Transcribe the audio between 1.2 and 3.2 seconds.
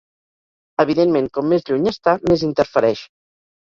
com més lluny està, més interfereix.